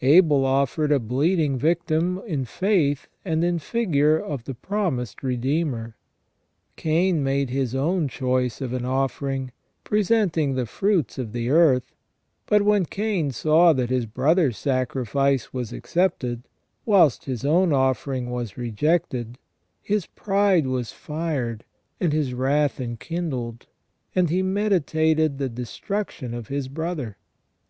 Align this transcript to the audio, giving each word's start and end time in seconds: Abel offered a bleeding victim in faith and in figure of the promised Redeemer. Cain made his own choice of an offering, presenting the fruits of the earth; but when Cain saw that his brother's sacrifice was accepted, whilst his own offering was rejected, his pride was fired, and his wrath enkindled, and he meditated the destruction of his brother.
Abel 0.00 0.46
offered 0.46 0.90
a 0.90 0.98
bleeding 0.98 1.58
victim 1.58 2.22
in 2.26 2.46
faith 2.46 3.06
and 3.22 3.44
in 3.44 3.58
figure 3.58 4.18
of 4.18 4.44
the 4.44 4.54
promised 4.54 5.22
Redeemer. 5.22 5.94
Cain 6.76 7.22
made 7.22 7.50
his 7.50 7.74
own 7.74 8.08
choice 8.08 8.62
of 8.62 8.72
an 8.72 8.86
offering, 8.86 9.52
presenting 9.84 10.54
the 10.54 10.64
fruits 10.64 11.18
of 11.18 11.34
the 11.34 11.50
earth; 11.50 11.94
but 12.46 12.62
when 12.62 12.86
Cain 12.86 13.30
saw 13.30 13.74
that 13.74 13.90
his 13.90 14.06
brother's 14.06 14.56
sacrifice 14.56 15.52
was 15.52 15.70
accepted, 15.70 16.44
whilst 16.86 17.26
his 17.26 17.44
own 17.44 17.70
offering 17.70 18.30
was 18.30 18.56
rejected, 18.56 19.36
his 19.82 20.06
pride 20.06 20.66
was 20.66 20.92
fired, 20.92 21.62
and 22.00 22.14
his 22.14 22.32
wrath 22.32 22.80
enkindled, 22.80 23.66
and 24.14 24.30
he 24.30 24.40
meditated 24.40 25.36
the 25.36 25.50
destruction 25.50 26.32
of 26.32 26.48
his 26.48 26.68
brother. 26.68 27.18